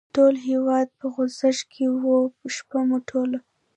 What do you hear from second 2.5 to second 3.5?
شپه مو ټوله.